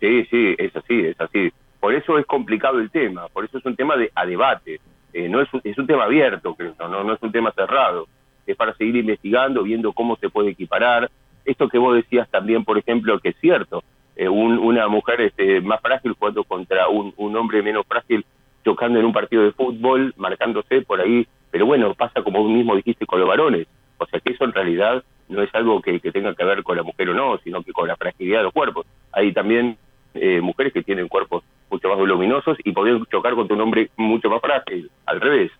sí, 0.00 0.24
sí, 0.28 0.54
es 0.58 0.74
así, 0.74 1.00
es 1.06 1.20
así. 1.20 1.52
Por 1.78 1.94
eso 1.94 2.18
es 2.18 2.26
complicado 2.26 2.80
el 2.80 2.90
tema, 2.90 3.28
por 3.28 3.44
eso 3.44 3.58
es 3.58 3.64
un 3.64 3.76
tema 3.76 3.96
de, 3.96 4.10
a 4.14 4.26
debate. 4.26 4.80
No 5.14 5.40
es 5.40 5.52
un, 5.52 5.60
es 5.64 5.76
un 5.78 5.86
tema 5.86 6.04
abierto, 6.04 6.54
creo, 6.54 6.74
no, 6.78 7.04
no 7.04 7.14
es 7.14 7.22
un 7.22 7.32
tema 7.32 7.52
cerrado. 7.52 8.06
Es 8.46 8.56
para 8.56 8.74
seguir 8.74 8.96
investigando, 8.96 9.62
viendo 9.62 9.92
cómo 9.92 10.16
se 10.16 10.28
puede 10.28 10.50
equiparar. 10.50 11.10
Esto 11.44 11.68
que 11.68 11.78
vos 11.78 11.94
decías 11.94 12.28
también, 12.30 12.64
por 12.64 12.78
ejemplo, 12.78 13.18
que 13.20 13.30
es 13.30 13.36
cierto, 13.40 13.82
eh, 14.14 14.28
una 14.28 14.88
mujer 14.88 15.22
este, 15.22 15.60
más 15.62 15.80
frágil 15.80 16.12
jugando 16.18 16.44
contra 16.44 16.88
un, 16.88 17.14
hombre 17.36 17.62
menos 17.62 17.86
frágil 17.86 18.24
chocando 18.62 18.98
en 18.98 19.06
un 19.06 19.12
partido 19.12 19.42
de 19.42 19.52
fútbol, 19.52 20.12
marcándose 20.16 20.82
por 20.82 21.00
ahí, 21.00 21.26
pero 21.50 21.66
bueno, 21.66 21.94
pasa 21.94 22.22
como 22.22 22.42
vos 22.42 22.50
mismo 22.50 22.76
dijiste 22.76 23.06
con 23.06 23.20
los 23.20 23.28
varones, 23.28 23.66
o 23.98 24.06
sea 24.06 24.20
que 24.20 24.32
eso 24.32 24.44
en 24.44 24.52
realidad 24.52 25.02
no 25.28 25.42
es 25.42 25.52
algo 25.54 25.80
que, 25.80 25.98
tenga 25.98 26.34
que 26.34 26.44
ver 26.44 26.62
con 26.62 26.76
la 26.76 26.82
mujer 26.82 27.08
o 27.10 27.14
no, 27.14 27.38
sino 27.38 27.62
que 27.62 27.72
con 27.72 27.88
la 27.88 27.96
fragilidad 27.96 28.38
de 28.38 28.44
los 28.44 28.52
cuerpos. 28.52 28.86
Hay 29.12 29.32
también 29.32 29.78
eh, 30.14 30.40
mujeres 30.40 30.72
que 30.74 30.82
tienen 30.82 31.08
cuerpos 31.08 31.42
mucho 31.72 31.88
más 31.88 31.98
voluminosos 31.98 32.56
y 32.62 32.72
pueden 32.72 33.04
chocar 33.06 33.34
contra 33.34 33.56
un 33.56 33.62
hombre 33.62 33.90
mucho 33.96 34.30
más 34.30 34.40
frágil, 34.40 34.90
al 35.06 35.20
revés. 35.20 35.50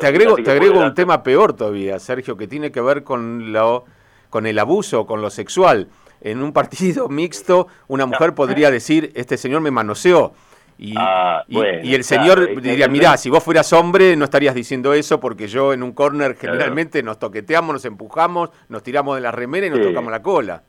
te, 0.00 0.06
agrego, 0.06 0.36
te 0.36 0.50
agrego 0.50 0.80
un 0.80 0.94
tema 0.94 1.22
peor 1.22 1.52
todavía, 1.52 1.98
Sergio, 1.98 2.36
que 2.36 2.48
tiene 2.48 2.72
que 2.72 2.80
ver 2.80 3.04
con, 3.04 3.52
lo, 3.52 3.84
con 4.30 4.46
el 4.46 4.58
abuso, 4.58 5.06
con 5.06 5.22
lo 5.22 5.30
sexual 5.30 5.88
en 6.20 6.42
un 6.42 6.52
partido 6.52 7.08
mixto 7.08 7.68
una 7.86 8.06
mujer 8.06 8.34
podría 8.34 8.70
decir, 8.70 9.12
este 9.14 9.36
señor 9.36 9.60
me 9.60 9.70
manoseó. 9.70 10.32
Y, 10.80 10.94
ah, 10.96 11.42
y, 11.48 11.92
el 11.92 12.04
señor 12.04 12.60
diría, 12.62 12.86
mirá, 12.86 13.16
si 13.16 13.30
vos 13.30 13.42
fueras 13.42 13.72
hombre 13.72 14.14
no 14.14 14.24
estarías 14.24 14.54
diciendo 14.54 14.92
eso 14.92 15.18
porque 15.18 15.48
yo 15.48 15.72
en 15.72 15.82
un 15.82 15.90
corner 15.90 16.36
generalmente 16.36 17.02
nos 17.02 17.18
toqueteamos, 17.18 17.72
nos 17.72 17.84
empujamos, 17.84 18.50
nos 18.68 18.84
tiramos 18.84 19.16
de 19.16 19.22
la 19.22 19.32
remera 19.32 19.66
y 19.66 19.70
nos 19.70 19.82
tocamos 19.82 20.12
la 20.12 20.22
cola. 20.22 20.62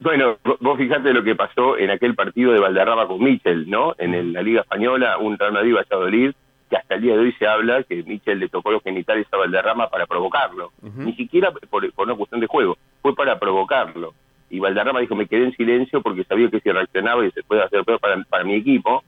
Bueno, 0.00 0.38
vos 0.60 0.78
fijate 0.78 1.12
lo 1.12 1.22
que 1.22 1.34
pasó 1.34 1.76
en 1.76 1.90
aquel 1.90 2.14
partido 2.14 2.52
de 2.52 2.60
Valderrama 2.60 3.06
con 3.06 3.22
Michel, 3.22 3.68
¿no? 3.68 3.94
En 3.98 4.32
la 4.32 4.42
Liga 4.42 4.62
Española, 4.62 5.18
un 5.18 5.38
Real 5.38 5.52
Madrid 5.52 5.74
Valladolid, 5.74 6.32
que 6.68 6.76
hasta 6.76 6.94
el 6.94 7.02
día 7.02 7.14
de 7.14 7.20
hoy 7.20 7.32
se 7.32 7.46
habla 7.46 7.82
que 7.82 8.02
Michel 8.02 8.38
le 8.38 8.48
tocó 8.48 8.70
los 8.70 8.82
genitales 8.82 9.26
a 9.30 9.36
Valderrama 9.36 9.88
para 9.90 10.06
provocarlo. 10.06 10.72
Ni 10.96 11.14
siquiera 11.14 11.50
por, 11.52 11.92
por 11.92 12.06
una 12.06 12.16
cuestión 12.16 12.40
de 12.40 12.46
juego, 12.46 12.78
fue 13.02 13.14
para 13.14 13.38
provocarlo 13.38 14.14
y 14.50 14.58
Valderrama 14.58 15.00
dijo 15.00 15.14
me 15.14 15.26
quedé 15.26 15.44
en 15.44 15.56
silencio 15.56 16.02
porque 16.02 16.24
sabía 16.24 16.50
que 16.50 16.60
si 16.60 16.70
reaccionaba 16.70 17.24
y 17.24 17.30
se 17.30 17.42
puede 17.44 17.62
hacer 17.62 17.84
peor 17.84 18.00
para, 18.00 18.22
para 18.24 18.44
mi 18.44 18.54
equipo, 18.54 19.04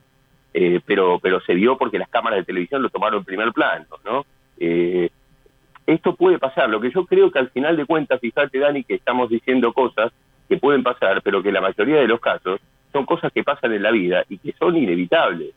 eh, 0.53 0.79
pero, 0.85 1.19
pero 1.19 1.41
se 1.41 1.53
vio 1.53 1.77
porque 1.77 1.99
las 1.99 2.09
cámaras 2.09 2.39
de 2.39 2.45
televisión 2.45 2.81
lo 2.81 2.89
tomaron 2.89 3.19
en 3.19 3.25
primer 3.25 3.51
plano, 3.51 3.85
¿no? 4.05 4.25
Eh, 4.57 5.09
esto 5.85 6.15
puede 6.15 6.39
pasar, 6.39 6.69
lo 6.69 6.79
que 6.79 6.91
yo 6.91 7.05
creo 7.05 7.29
que 7.29 7.39
al 7.39 7.49
final 7.49 7.75
de 7.75 7.85
cuentas, 7.85 8.21
fíjate 8.21 8.57
Dani, 8.57 8.85
que 8.85 8.95
estamos 8.95 9.29
diciendo 9.29 9.73
cosas 9.73 10.13
que 10.53 10.59
pueden 10.59 10.83
pasar, 10.83 11.21
pero 11.23 11.41
que 11.41 11.51
la 11.51 11.61
mayoría 11.61 11.97
de 11.97 12.07
los 12.07 12.19
casos 12.19 12.61
son 12.91 13.05
cosas 13.05 13.31
que 13.31 13.43
pasan 13.43 13.73
en 13.73 13.81
la 13.81 13.91
vida 13.91 14.23
y 14.29 14.37
que 14.37 14.53
son 14.53 14.75
inevitables. 14.77 15.49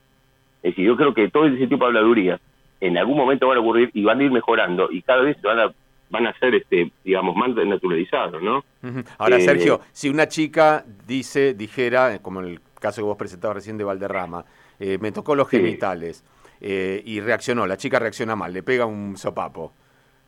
Es 0.63 0.71
decir, 0.71 0.85
yo 0.85 0.97
creo 0.97 1.13
que 1.13 1.29
todo 1.29 1.45
ese 1.45 1.67
tipo 1.67 1.85
de 1.85 1.89
habladurías 1.89 2.41
en 2.81 2.97
algún 2.97 3.17
momento 3.17 3.47
van 3.47 3.57
a 3.57 3.61
ocurrir 3.61 3.91
y 3.93 4.03
van 4.03 4.19
a 4.19 4.23
ir 4.23 4.31
mejorando 4.31 4.89
y 4.91 5.01
cada 5.01 5.21
vez 5.21 5.39
van 5.41 5.59
a 5.59 5.71
van 6.09 6.25
a 6.25 6.33
ser 6.39 6.55
este 6.55 6.89
digamos 7.03 7.35
más 7.35 7.49
naturalizados 7.49 8.41
no 8.41 8.63
ahora 9.17 9.39
Sergio 9.39 9.81
si 9.91 10.09
una 10.09 10.27
chica 10.27 10.85
dice 11.05 11.53
dijera 11.53 12.19
como 12.19 12.39
en 12.39 12.49
el 12.49 12.61
caso 12.79 13.01
que 13.01 13.05
vos 13.05 13.17
presentabas 13.17 13.57
recién 13.57 13.77
de 13.77 13.83
Valderrama 13.83 14.45
me 14.79 15.11
tocó 15.11 15.35
los 15.35 15.49
genitales 15.49 16.23
y 16.61 17.19
reaccionó 17.19 17.65
la 17.65 17.77
chica 17.77 17.97
reacciona 17.97 18.35
mal 18.35 18.53
le 18.53 18.61
pega 18.61 18.85
un 18.85 19.17
sopapo 19.17 19.73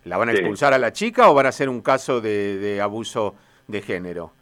¿La 0.06 0.18
van 0.18 0.30
a 0.30 0.32
expulsar 0.32 0.74
a 0.74 0.78
la 0.78 0.94
chica 0.94 1.30
o 1.30 1.34
van 1.34 1.46
a 1.46 1.50
hacer 1.50 1.70
un 1.70 1.82
caso 1.82 2.22
de, 2.22 2.80
abuso 2.82 3.36
de 3.68 3.82
género? 3.82 4.34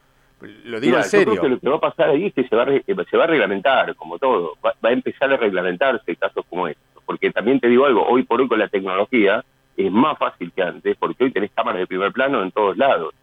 Lo 0.42 0.80
digo 0.80 0.98
en 0.98 1.04
serio. 1.04 1.34
Yo 1.34 1.42
creo 1.42 1.42
que 1.42 1.50
lo 1.56 1.60
que 1.60 1.70
va 1.70 1.78
a 1.78 1.92
pasar 1.92 2.10
ahí 2.10 2.28
es 2.28 2.34
que 2.34 2.48
se 2.48 2.56
va, 2.56 2.64
a, 2.64 3.04
se 3.10 3.18
va 3.18 3.24
a 3.24 3.28
reglamentar, 3.28 3.96
como 3.96 4.20
todo. 4.20 4.54
Va, 4.64 4.74
a 4.82 4.92
empezar 4.92 5.32
a 5.32 5.38
reglamentarse 5.38 6.16
casos 6.16 6.46
como 6.50 6.68
estos. 6.68 7.04
Porque 7.06 7.32
también 7.32 7.60
te 7.60 7.68
digo 7.68 7.86
algo, 7.86 8.06
hoy 8.06 8.24
por 8.24 8.42
hoy 8.42 8.48
con 8.48 8.60
la 8.60 8.68
tecnología 8.68 9.44
es 9.76 9.92
más 9.92 10.18
fácil 10.18 10.52
que 10.52 10.62
antes, 10.62 10.98
porque 10.98 11.24
hoy 11.24 11.32
tenés 11.32 11.52
cámaras 11.52 11.80
de 11.80 11.88
primer 11.88 12.12
plano 12.12 12.44
en 12.44 12.52
todos 12.52 12.78
lados. 12.78 13.14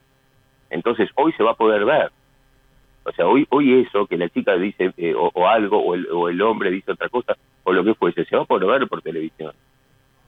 Entonces 0.70 1.10
hoy 1.14 1.32
se 1.32 1.42
va 1.42 1.52
a 1.52 1.56
poder 1.56 1.84
ver. 1.84 2.10
O 3.04 3.12
sea, 3.12 3.26
hoy 3.26 3.46
hoy 3.50 3.82
eso, 3.86 4.06
que 4.06 4.16
la 4.16 4.28
chica 4.28 4.56
dice 4.56 4.92
eh, 4.96 5.14
o, 5.16 5.46
algo, 5.46 5.78
o 5.78 5.94
el, 5.94 6.08
o 6.10 6.28
el 6.28 6.40
hombre 6.40 6.70
dice 6.70 6.92
otra 6.92 7.08
cosa, 7.08 7.36
o 7.64 7.72
lo 7.72 7.84
que 7.84 7.94
fuese, 7.94 8.24
se 8.24 8.36
va 8.36 8.42
a 8.42 8.46
poder 8.46 8.68
ver 8.68 8.88
por 8.88 9.02
televisión. 9.02 9.52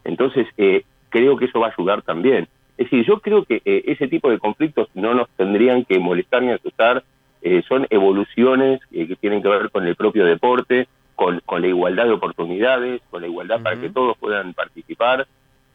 Entonces, 0.05 0.47
eh, 0.57 0.85
creo 1.09 1.37
que 1.37 1.47
eso 1.47 1.61
va 1.61 1.69
a 1.69 1.75
ayudar 1.77 2.03
también. 2.03 2.49
Es 2.79 2.91
decir, 2.91 3.07
yo 3.07 3.21
creo 3.21 3.45
que 3.45 3.63
eh, 3.65 3.85
ese 3.87 4.07
tipo 4.07 4.31
de 4.31 4.39
conflictos 4.39 4.89
no 4.95 5.15
nos 5.15 5.29
tendrían 5.31 5.85
que 5.85 5.99
molestar 5.99 6.43
ni 6.43 6.53
asustar, 6.53 7.05
eh, 7.43 7.63
son 7.69 7.87
evoluciones 7.91 8.81
eh, 8.93 9.07
que 9.07 9.17
tienen 9.17 9.43
que 9.43 9.49
ver 9.49 9.71
con 9.71 9.87
el 9.87 9.97
propio 9.97 10.25
deporte, 10.25 10.89
con, 11.15 11.41
con 11.47 11.63
la 11.63 11.69
igualdad 11.69 12.05
de 12.05 12.13
oportunidades, 12.13 13.01
con 13.11 13.23
la 13.23 13.29
igualdad 13.29 13.63
para 13.63 13.81
que 13.81 13.89
todos 13.89 14.19
puedan 14.19 14.53
participar. 14.53 15.27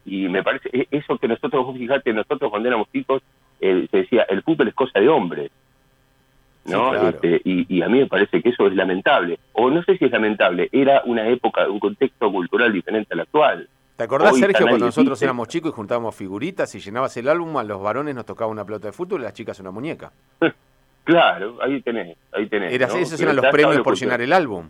Y 0.04 0.28
me 0.28 0.44
parece, 0.44 0.68
e, 0.72 0.86
eso 0.90 1.18
que 1.18 1.26
nosotros, 1.26 1.76
fíjate, 1.76 2.12
nosotros 2.12 2.50
cuando 2.50 2.68
éramos 2.68 2.88
chicos, 2.92 3.22
se 3.58 3.88
decía, 3.90 4.26
el 4.28 4.42
fútbol 4.42 4.68
es 4.68 4.74
cosa 4.74 5.00
de 5.00 5.08
hombres. 5.08 5.50
¿no? 6.64 6.94
Este, 7.08 7.40
y, 7.44 7.66
y, 7.74 7.82
a 7.82 7.88
mí 7.88 7.98
me 7.98 8.06
parece 8.06 8.40
que 8.40 8.50
eso 8.50 8.66
es 8.68 8.74
lamentable. 8.74 9.38
O 9.52 9.70
no 9.70 9.82
sé 9.82 9.98
si 9.98 10.04
es 10.04 10.12
lamentable, 10.12 10.68
era 10.70 11.02
una 11.04 11.26
época, 11.28 11.68
un 11.68 11.80
contexto 11.80 12.30
cultural 12.30 12.72
diferente 12.72 13.14
al 13.14 13.20
actual. 13.20 13.68
¿Te 14.02 14.06
acordás, 14.06 14.36
Sergio, 14.36 14.66
cuando 14.66 14.86
nosotros 14.86 15.22
éramos 15.22 15.46
chicos 15.46 15.70
y 15.70 15.74
juntábamos 15.76 16.16
figuritas 16.16 16.74
y 16.74 16.80
llenabas 16.80 17.16
el 17.18 17.28
álbum, 17.28 17.56
a 17.56 17.62
los 17.62 17.80
varones 17.80 18.16
nos 18.16 18.26
tocaba 18.26 18.50
una 18.50 18.64
pelota 18.64 18.88
de 18.88 18.92
fútbol 18.92 19.20
y 19.20 19.22
a 19.22 19.26
las 19.26 19.34
chicas 19.34 19.60
una 19.60 19.70
muñeca? 19.70 20.10
Claro, 21.04 21.58
ahí 21.62 21.80
tenés, 21.82 22.16
ahí 22.32 22.48
tenés. 22.48 22.72
Esos 22.72 23.20
eran 23.20 23.36
los 23.36 23.46
premios 23.46 23.80
por 23.82 23.96
llenar 23.96 24.20
el 24.20 24.32
álbum. 24.32 24.68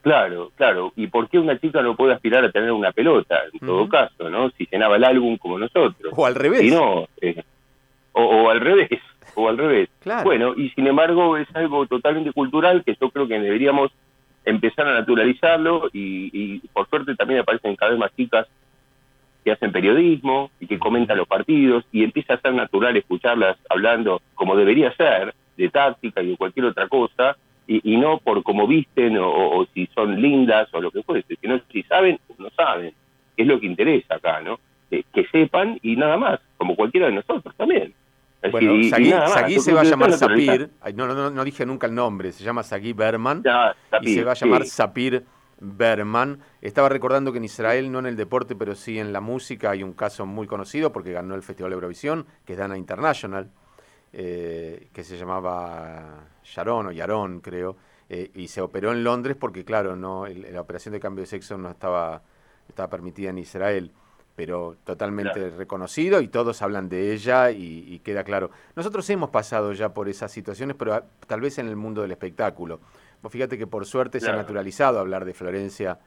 Claro, 0.00 0.50
claro. 0.56 0.94
¿Y 0.96 1.08
por 1.08 1.28
qué 1.28 1.38
una 1.38 1.58
chica 1.58 1.82
no 1.82 1.94
puede 1.94 2.14
aspirar 2.14 2.42
a 2.42 2.50
tener 2.50 2.72
una 2.72 2.90
pelota, 2.92 3.38
en 3.52 3.60
todo 3.60 3.86
caso, 3.86 4.30
no? 4.30 4.50
Si 4.52 4.66
llenaba 4.70 4.96
el 4.96 5.04
álbum 5.04 5.36
como 5.36 5.58
nosotros. 5.58 6.12
O 6.16 6.24
al 6.24 6.34
revés. 6.34 6.72
no, 6.72 7.08
eh, 7.20 7.42
o, 8.12 8.48
al 8.48 8.60
revés, 8.60 9.00
o 9.34 9.46
al 9.46 9.58
revés. 9.58 9.90
Bueno, 10.24 10.54
y 10.56 10.70
sin 10.70 10.86
embargo 10.86 11.36
es 11.36 11.48
algo 11.54 11.86
totalmente 11.86 12.32
cultural 12.32 12.82
que 12.82 12.96
yo 12.98 13.10
creo 13.10 13.28
que 13.28 13.38
deberíamos 13.38 13.92
empezar 14.44 14.86
a 14.86 14.94
naturalizarlo 14.94 15.88
y, 15.92 16.58
por 16.72 16.88
suerte 16.88 17.14
también 17.14 17.40
aparecen 17.40 17.76
cada 17.76 17.92
vez 17.92 18.00
más 18.00 18.14
chicas 18.16 18.46
que 19.44 19.52
hacen 19.52 19.72
periodismo 19.72 20.50
y 20.60 20.66
que 20.66 20.78
comentan 20.78 21.16
los 21.16 21.26
partidos 21.26 21.84
y 21.92 22.04
empieza 22.04 22.34
a 22.34 22.40
ser 22.40 22.54
natural 22.54 22.96
escucharlas 22.96 23.56
hablando 23.68 24.22
como 24.34 24.56
debería 24.56 24.94
ser 24.96 25.34
de 25.56 25.68
táctica 25.68 26.22
y 26.22 26.30
de 26.30 26.36
cualquier 26.36 26.66
otra 26.66 26.88
cosa 26.88 27.36
y, 27.66 27.96
no 27.96 28.18
por 28.18 28.42
cómo 28.42 28.66
visten 28.66 29.16
o, 29.18 29.66
si 29.72 29.86
son 29.94 30.20
lindas 30.20 30.68
o 30.72 30.80
lo 30.80 30.90
que 30.90 31.02
fuese, 31.02 31.36
sino 31.40 31.58
si 31.70 31.82
saben 31.84 32.18
o 32.28 32.42
no 32.42 32.50
saben, 32.50 32.92
es 33.36 33.46
lo 33.46 33.58
que 33.58 33.66
interesa 33.66 34.16
acá, 34.16 34.40
¿no? 34.40 34.58
que 34.90 35.26
sepan 35.32 35.78
y 35.82 35.96
nada 35.96 36.18
más, 36.18 36.38
como 36.58 36.76
cualquiera 36.76 37.06
de 37.06 37.14
nosotros 37.14 37.54
también. 37.56 37.94
Bueno, 38.50 38.72
Sagui, 38.88 39.60
se 39.60 39.72
va 39.72 39.82
a 39.82 39.84
llamar 39.84 40.12
Sapir, 40.14 40.70
no, 40.94 41.06
no, 41.06 41.30
no, 41.30 41.44
dije 41.44 41.64
nunca 41.64 41.86
el 41.86 41.94
nombre, 41.94 42.32
se 42.32 42.42
llama 42.42 42.62
Sagui 42.62 42.92
Berman. 42.92 43.42
Y 44.02 44.14
se 44.14 44.24
va 44.24 44.32
a 44.32 44.34
llamar 44.34 44.66
Sapir 44.66 45.24
Berman. 45.60 46.40
Estaba 46.60 46.88
recordando 46.88 47.30
que 47.30 47.38
en 47.38 47.44
Israel, 47.44 47.92
no 47.92 48.00
en 48.00 48.06
el 48.06 48.16
deporte, 48.16 48.56
pero 48.56 48.74
sí 48.74 48.98
en 48.98 49.12
la 49.12 49.20
música, 49.20 49.70
hay 49.70 49.82
un 49.82 49.92
caso 49.92 50.26
muy 50.26 50.46
conocido 50.46 50.92
porque 50.92 51.12
ganó 51.12 51.34
el 51.34 51.42
Festival 51.42 51.70
de 51.70 51.74
Eurovisión, 51.74 52.26
que 52.44 52.54
es 52.54 52.58
Dana 52.58 52.76
International, 52.76 53.48
eh, 54.12 54.88
que 54.92 55.04
se 55.04 55.16
llamaba 55.16 56.26
Sharon 56.42 56.88
o 56.88 56.92
Yaron, 56.92 57.40
creo, 57.40 57.76
eh, 58.08 58.30
y 58.34 58.48
se 58.48 58.60
operó 58.60 58.90
en 58.90 59.04
Londres 59.04 59.36
porque, 59.38 59.64
claro, 59.64 59.94
no 59.94 60.26
la 60.26 60.60
operación 60.60 60.92
de 60.92 61.00
cambio 61.00 61.22
de 61.22 61.26
sexo 61.26 61.56
no 61.56 61.70
estaba, 61.70 62.22
estaba 62.68 62.90
permitida 62.90 63.30
en 63.30 63.38
Israel 63.38 63.92
pero 64.34 64.76
totalmente 64.84 65.50
reconocido 65.50 66.20
y 66.20 66.28
todos 66.28 66.62
hablan 66.62 66.88
de 66.88 67.12
ella 67.12 67.50
y, 67.50 68.00
queda 68.00 68.24
claro. 68.24 68.50
Nosotros 68.74 69.08
hemos 69.10 69.30
pasado 69.30 69.72
ya 69.72 69.92
por 69.92 70.08
esas 70.08 70.32
situaciones, 70.32 70.76
pero 70.78 71.02
tal 71.26 71.40
vez 71.40 71.58
en 71.58 71.68
el 71.68 71.76
mundo 71.76 72.02
del 72.02 72.12
espectáculo. 72.12 72.80
Vos 73.22 73.30
fíjate 73.30 73.58
que 73.58 73.66
por 73.66 73.86
suerte 73.86 74.20
se 74.20 74.30
ha 74.30 74.36
naturalizado 74.36 74.98
hablar 74.98 75.24
de 75.24 75.34
Florencia, 75.34 75.98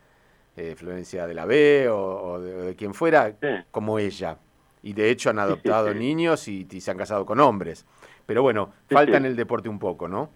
eh, 0.57 0.75
Florencia 0.75 1.27
de 1.27 1.33
la 1.33 1.45
B 1.45 1.87
o, 1.89 2.39
de, 2.39 2.75
quien 2.75 2.93
fuera, 2.93 3.35
como 3.71 3.99
ella. 3.99 4.37
Y 4.83 4.93
de 4.93 5.09
hecho 5.09 5.29
han 5.29 5.39
adoptado 5.39 5.93
niños 5.93 6.47
y, 6.47 6.65
se 6.65 6.91
han 6.91 6.97
casado 6.97 7.25
con 7.25 7.39
hombres. 7.39 7.85
Pero 8.25 8.41
bueno, 8.41 8.73
falta 8.89 9.17
en 9.17 9.25
el 9.25 9.35
deporte 9.35 9.69
un 9.69 9.79
poco, 9.79 10.07
¿no? 10.07 10.29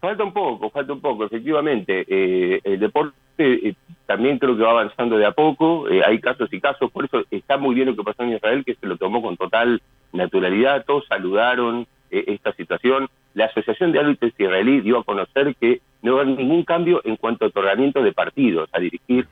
Falta 0.00 0.22
un 0.22 0.32
poco, 0.32 0.70
falta 0.70 0.92
un 0.92 1.00
poco, 1.00 1.24
efectivamente. 1.24 2.04
Eh, 2.08 2.60
el 2.62 2.78
deporte 2.78 3.16
eh, 3.44 3.74
también 4.06 4.38
creo 4.38 4.56
que 4.56 4.62
va 4.62 4.70
avanzando 4.70 5.16
de 5.18 5.26
a 5.26 5.32
poco, 5.32 5.88
eh, 5.88 6.02
hay 6.04 6.20
casos 6.20 6.52
y 6.52 6.60
casos, 6.60 6.90
por 6.90 7.04
eso 7.04 7.22
está 7.30 7.56
muy 7.56 7.74
bien 7.74 7.88
lo 7.88 7.96
que 7.96 8.02
pasó 8.02 8.22
en 8.22 8.34
Israel, 8.34 8.64
que 8.64 8.74
se 8.74 8.86
lo 8.86 8.96
tomó 8.96 9.22
con 9.22 9.36
total 9.36 9.82
naturalidad, 10.12 10.84
todos 10.86 11.06
saludaron 11.06 11.86
esta 12.10 12.52
situación. 12.52 13.08
La 13.34 13.46
Asociación 13.46 13.92
de 13.92 13.98
Árbitros 13.98 14.32
Israelí 14.38 14.80
dio 14.80 14.98
a 14.98 15.04
conocer 15.04 15.54
que 15.56 15.80
no 16.02 16.14
va 16.14 16.20
a 16.20 16.22
haber 16.22 16.38
ningún 16.38 16.62
cambio 16.62 17.02
en 17.04 17.16
cuanto 17.16 17.44
a 17.44 17.48
otorgamiento 17.48 18.02
de 18.02 18.12
partidos 18.12 18.70
a 18.72 18.78
dirigir, 18.78 19.26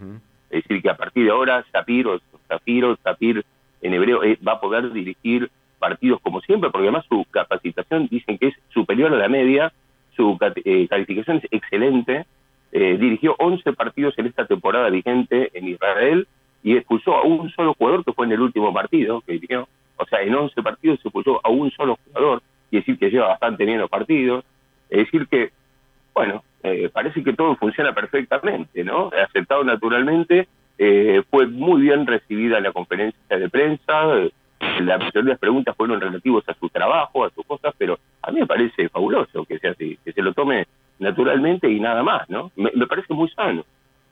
es 0.50 0.62
decir, 0.64 0.82
que 0.82 0.90
a 0.90 0.96
partir 0.96 1.24
de 1.24 1.30
ahora 1.30 1.64
Sapir 1.72 2.06
o 2.08 2.20
Zafiro, 2.48 2.96
Sapir 3.02 3.44
en 3.80 3.94
hebreo, 3.94 4.20
va 4.46 4.52
a 4.52 4.60
poder 4.60 4.92
dirigir 4.92 5.50
partidos 5.78 6.20
como 6.22 6.40
siempre, 6.40 6.70
porque 6.70 6.88
además 6.88 7.04
su 7.08 7.24
capacitación 7.30 8.08
dicen 8.10 8.38
que 8.38 8.48
es 8.48 8.54
superior 8.70 9.12
a 9.12 9.16
la 9.18 9.28
media, 9.28 9.72
su 10.16 10.38
eh, 10.64 10.88
calificación 10.88 11.38
es 11.38 11.44
excelente, 11.50 12.24
eh, 12.76 12.96
dirigió 12.98 13.36
11 13.38 13.72
partidos 13.74 14.18
en 14.18 14.26
esta 14.26 14.46
temporada 14.46 14.90
vigente 14.90 15.48
en 15.54 15.68
Israel 15.68 16.26
y 16.60 16.76
expulsó 16.76 17.14
a 17.14 17.22
un 17.22 17.48
solo 17.50 17.74
jugador 17.74 18.04
que 18.04 18.12
fue 18.12 18.26
en 18.26 18.32
el 18.32 18.40
último 18.40 18.74
partido 18.74 19.20
que 19.20 19.34
dirigió. 19.34 19.68
O 19.96 20.04
sea, 20.06 20.22
en 20.22 20.34
11 20.34 20.60
partidos 20.60 20.98
se 21.00 21.06
expulsó 21.06 21.40
a 21.44 21.50
un 21.50 21.70
solo 21.70 21.96
jugador, 22.04 22.42
y 22.72 22.78
decir 22.78 22.98
que 22.98 23.10
lleva 23.10 23.28
bastante 23.28 23.64
bien 23.64 23.86
partidos. 23.88 24.44
Es 24.90 25.04
decir 25.04 25.28
que, 25.28 25.52
bueno, 26.12 26.42
eh, 26.64 26.90
parece 26.92 27.22
que 27.22 27.32
todo 27.32 27.54
funciona 27.54 27.94
perfectamente, 27.94 28.82
¿no? 28.82 29.08
Aceptado 29.24 29.62
naturalmente, 29.62 30.48
fue 31.30 31.46
muy 31.46 31.82
bien 31.82 32.04
recibida 32.04 32.58
la 32.58 32.72
conferencia 32.72 33.38
de 33.38 33.48
prensa, 33.48 34.02
la 34.80 34.98
mayoría 34.98 35.22
de 35.22 35.30
las 35.30 35.38
preguntas 35.38 35.76
fueron 35.76 36.00
relativas 36.00 36.48
a 36.48 36.54
su 36.54 36.68
trabajo, 36.70 37.24
a 37.24 37.30
sus 37.30 37.46
cosas, 37.46 37.72
pero 37.78 38.00
a 38.22 38.32
mí 38.32 38.40
me 38.40 38.46
parece 38.46 38.88
fabuloso 38.88 39.44
que 39.44 39.60
sea 39.60 39.70
así, 39.70 39.96
que 40.04 40.12
se 40.12 40.22
lo 40.22 40.32
tome 40.32 40.66
naturalmente 40.98 41.70
y 41.70 41.80
nada 41.80 42.02
más, 42.02 42.28
¿no? 42.28 42.50
Me, 42.56 42.86
parece 42.86 43.12
muy 43.14 43.28
sano. 43.30 43.64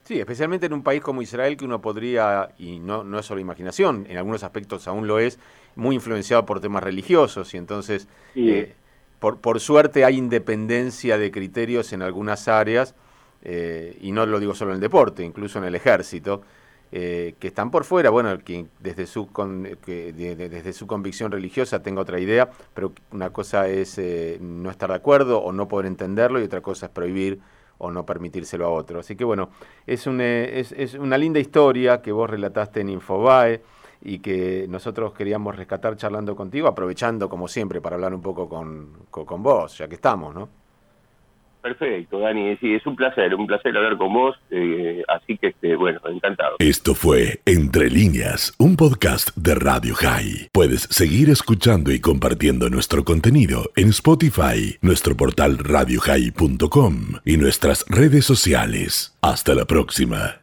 Sí, 0.02 0.18
especialmente 0.18 0.66
en 0.66 0.72
un 0.72 0.82
país 0.82 1.00
como 1.00 1.22
Israel 1.22 1.56
que 1.56 1.64
uno 1.64 1.80
podría, 1.80 2.48
y 2.58 2.78
no, 2.78 3.04
no 3.04 3.18
es 3.18 3.26
solo 3.26 3.40
imaginación, 3.40 4.06
en 4.08 4.16
algunos 4.16 4.42
aspectos 4.42 4.88
aún 4.88 5.06
lo 5.06 5.18
es, 5.18 5.38
muy 5.76 5.94
influenciado 5.94 6.44
por 6.44 6.60
temas 6.60 6.82
religiosos 6.82 7.54
y 7.54 7.56
entonces, 7.56 8.08
eh, 8.34 8.74
por, 9.20 9.40
por 9.40 9.60
suerte 9.60 10.04
hay 10.04 10.16
independencia 10.16 11.18
de 11.18 11.30
criterios 11.30 11.92
en 11.92 12.02
algunas 12.02 12.48
áreas, 12.48 12.96
eh, 13.44 13.96
y 14.00 14.12
no 14.12 14.26
lo 14.26 14.38
digo 14.40 14.54
solo 14.54 14.72
en 14.72 14.76
el 14.76 14.80
deporte, 14.80 15.24
incluso 15.24 15.58
en 15.58 15.64
el 15.64 15.74
ejército, 15.74 16.42
eh, 16.94 17.36
que 17.38 17.48
están 17.48 17.70
por 17.70 17.84
fuera, 17.84 18.10
bueno, 18.10 18.38
que 18.40 18.66
desde 18.80 19.06
su, 19.06 19.26
que 19.82 20.12
desde 20.12 20.72
su 20.74 20.86
convicción 20.86 21.32
religiosa 21.32 21.82
tenga 21.82 22.02
otra 22.02 22.20
idea, 22.20 22.50
pero 22.74 22.92
una 23.12 23.30
cosa 23.30 23.66
es 23.66 23.96
eh, 23.96 24.36
no 24.42 24.70
estar 24.70 24.90
de 24.90 24.96
acuerdo 24.96 25.38
o 25.38 25.52
no 25.52 25.68
poder 25.68 25.86
entenderlo 25.86 26.38
y 26.38 26.44
otra 26.44 26.60
cosa 26.60 26.86
es 26.86 26.92
prohibir 26.92 27.40
o 27.78 27.90
no 27.90 28.04
permitírselo 28.04 28.66
a 28.66 28.68
otro. 28.68 29.00
Así 29.00 29.16
que 29.16 29.24
bueno, 29.24 29.48
es, 29.86 30.06
un, 30.06 30.20
eh, 30.20 30.60
es, 30.60 30.72
es 30.72 30.92
una 30.92 31.16
linda 31.16 31.40
historia 31.40 32.02
que 32.02 32.12
vos 32.12 32.28
relataste 32.28 32.82
en 32.82 32.90
Infobae 32.90 33.62
y 34.02 34.18
que 34.18 34.66
nosotros 34.68 35.14
queríamos 35.14 35.56
rescatar 35.56 35.96
charlando 35.96 36.36
contigo, 36.36 36.68
aprovechando 36.68 37.26
como 37.26 37.48
siempre 37.48 37.80
para 37.80 37.96
hablar 37.96 38.12
un 38.12 38.20
poco 38.20 38.50
con, 38.50 39.06
con 39.10 39.42
vos, 39.42 39.78
ya 39.78 39.88
que 39.88 39.94
estamos, 39.94 40.34
¿no? 40.34 40.61
Perfecto, 41.62 42.18
Dani. 42.18 42.56
Sí, 42.56 42.74
es 42.74 42.84
un 42.86 42.96
placer, 42.96 43.34
un 43.34 43.46
placer 43.46 43.76
hablar 43.76 43.96
con 43.96 44.12
vos. 44.12 44.36
Eh, 44.50 45.02
así 45.08 45.38
que, 45.38 45.48
este, 45.48 45.76
bueno, 45.76 46.00
encantado. 46.04 46.56
Esto 46.58 46.94
fue 46.94 47.40
Entre 47.46 47.88
Líneas, 47.88 48.52
un 48.58 48.76
podcast 48.76 49.30
de 49.36 49.54
Radio 49.54 49.94
High. 49.94 50.48
Puedes 50.52 50.82
seguir 50.90 51.30
escuchando 51.30 51.92
y 51.92 52.00
compartiendo 52.00 52.68
nuestro 52.68 53.04
contenido 53.04 53.70
en 53.76 53.90
Spotify, 53.90 54.76
nuestro 54.80 55.16
portal 55.16 55.58
radiohigh.com 55.58 56.96
y 57.24 57.36
nuestras 57.36 57.84
redes 57.88 58.24
sociales. 58.24 59.16
Hasta 59.22 59.54
la 59.54 59.64
próxima. 59.64 60.41